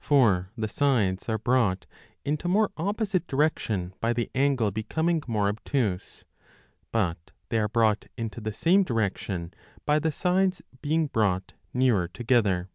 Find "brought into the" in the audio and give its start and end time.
7.68-8.52